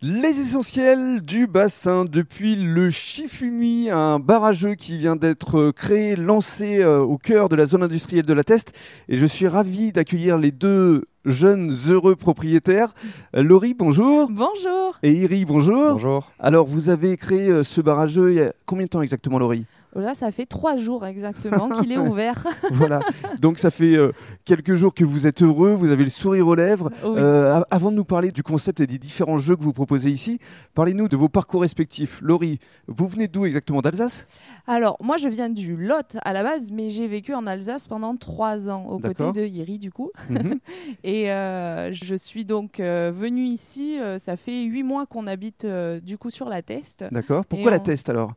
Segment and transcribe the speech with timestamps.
[0.00, 7.00] Les essentiels du bassin depuis le Chifumi, un barrageux qui vient d'être créé, lancé euh,
[7.00, 8.78] au cœur de la zone industrielle de la Teste.
[9.08, 12.94] Et je suis ravi d'accueillir les deux jeunes heureux propriétaires.
[13.34, 14.30] Euh, Laurie, bonjour.
[14.30, 14.96] Bonjour.
[15.02, 15.94] Et Iri, bonjour.
[15.94, 16.30] Bonjour.
[16.38, 19.66] Alors, vous avez créé euh, ce barrageux il y a combien de temps exactement, Laurie?
[19.98, 22.44] Là, ça fait trois jours exactement qu'il est ouvert.
[22.70, 23.00] Voilà.
[23.40, 24.12] Donc, ça fait euh,
[24.44, 26.90] quelques jours que vous êtes heureux, vous avez le sourire aux lèvres.
[27.04, 27.14] Oui.
[27.16, 30.38] Euh, avant de nous parler du concept et des différents jeux que vous proposez ici,
[30.74, 32.18] parlez-nous de vos parcours respectifs.
[32.22, 34.26] Laurie, vous venez d'où exactement D'Alsace?
[34.66, 38.16] Alors, moi, je viens du Lot à la base, mais j'ai vécu en Alsace pendant
[38.16, 40.10] trois ans, aux côtés de Yiri, du coup.
[40.30, 40.58] Mhm.
[41.04, 43.98] Et euh, je suis donc venue ici.
[44.18, 45.66] ça fait huit mois qu'on habite,
[46.02, 47.04] du coup, sur la Teste.
[47.10, 47.44] D'accord.
[47.46, 48.32] Pourquoi la on- test alors?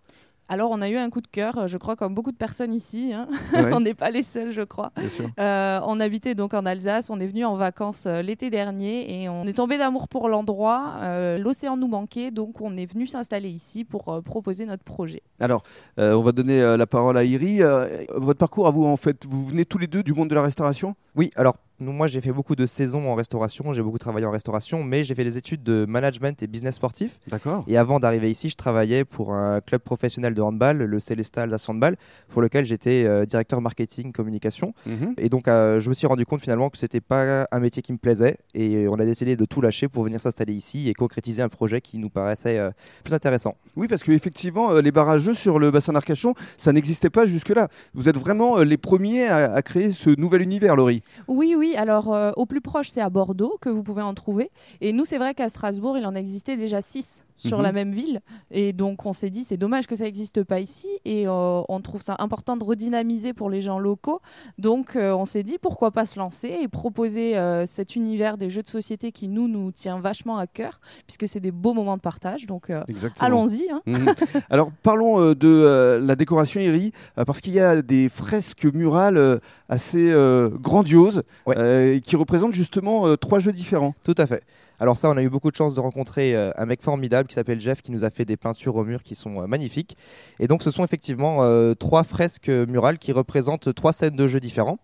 [0.52, 2.74] Alors, on a eu un coup de cœur, euh, je crois, comme beaucoup de personnes
[2.74, 3.14] ici.
[3.14, 3.26] hein.
[3.54, 4.92] Ouais, on n'est pas les seuls, je crois.
[4.98, 5.30] bien sûr.
[5.40, 9.30] Euh, on habitait donc en Alsace, on est venu en vacances euh, l'été dernier et
[9.30, 10.96] on est tombé d'amour pour l'endroit.
[11.04, 15.24] Euh, L'océan nous manquait, donc on est venu s'installer ici pour euh, proposer notre projet.
[15.40, 15.64] Alors,
[16.00, 17.64] euh, on va donner euh, la parole à Iri.
[17.64, 20.36] Euh, votre parcours à vous, en fait, vous venez tous les deux du monde de
[20.36, 20.96] la restauration?
[21.16, 21.56] Oui, alors
[21.90, 25.16] moi j'ai fait beaucoup de saisons en restauration, j'ai beaucoup travaillé en restauration, mais j'ai
[25.16, 27.20] fait des études de management et business sportif.
[27.28, 27.64] D'accord.
[27.68, 31.66] Et avant d'arriver ici, je travaillais pour un club professionnel de handball, le Célestal d'As
[31.68, 31.96] Handball,
[32.30, 34.74] pour lequel j'étais euh, directeur marketing communication.
[34.86, 35.16] Mhm.
[35.18, 37.94] Et donc euh, je me suis rendu compte finalement que c'était pas un métier qui
[37.94, 41.42] me plaisait, et on a décidé de tout lâcher pour venir s'installer ici et concrétiser
[41.42, 42.72] un projet qui nous paraissait euh,
[43.04, 43.56] plus intéressant.
[43.76, 47.70] Oui, parce qu'effectivement, les barrageux sur le bassin d'Arcachon, ça n'existait pas jusque-là.
[47.94, 51.04] Vous êtes vraiment euh, les premiers à, à créer ce nouvel univers, Laurie.
[51.28, 54.52] Oui, oui, alors euh, au plus proche c'est à Bordeaux que vous pouvez en trouver.
[54.82, 57.64] Et nous c'est vrai qu'à Strasbourg il en existait déjà six sur Mhm.
[57.64, 58.22] la même ville.
[58.52, 61.82] Et donc on s'est dit c'est dommage que ça n'existe pas ici et euh, on
[61.82, 64.22] trouve ça important de redynamiser pour les gens locaux.
[64.60, 68.50] Donc euh, on s'est dit pourquoi pas se lancer et proposer euh, cet univers des
[68.52, 71.98] jeux de société qui nous nous tient vachement à cœur puisque c'est des beaux moments
[71.98, 72.46] de partage.
[72.46, 73.26] Donc euh, Exactement.
[73.26, 73.70] allons-y.
[73.72, 73.82] hein.
[73.88, 74.06] Mhm.
[74.52, 78.66] Alors parlons euh, de euh, la décoration Iri, euh, parce qu'il y a des fresques
[78.66, 81.56] murales euh, assez euh, grandioses Ouais.
[81.62, 83.94] Euh, qui représentent justement euh, trois jeux différents.
[84.04, 84.44] Tout à fait.
[84.82, 87.36] Alors ça, on a eu beaucoup de chance de rencontrer euh, un mec formidable qui
[87.36, 89.96] s'appelle Jeff, qui nous a fait des peintures au mur qui sont euh, magnifiques.
[90.40, 94.40] Et donc ce sont effectivement euh, trois fresques murales qui représentent trois scènes de jeux
[94.40, 94.80] différents.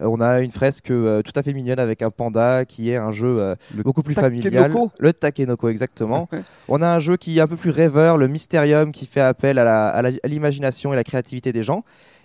[0.00, 3.56] On a une fresque tout à fait mignonne avec un panda qui est un jeu
[3.74, 4.72] beaucoup plus familial.
[5.00, 6.28] Le Takenoko, exactement.
[6.68, 9.58] On a un jeu qui est un peu plus rêveur, le Mysterium, qui fait appel
[9.58, 11.82] à l'imagination et la créativité des gens.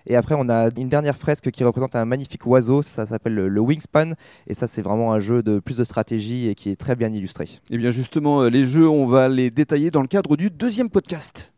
[0.07, 3.59] Et après, on a une dernière fresque qui représente un magnifique oiseau, ça s'appelle le,
[3.59, 4.13] Wingspan.
[4.47, 7.11] Et ça, c'est vraiment un jeu de plus de stratégie et qui est très bien
[7.11, 7.47] illustré.
[7.69, 10.89] Et bien justement, euh, les jeux, on va les détailler dans le cadre du deuxième
[10.89, 11.52] podcast.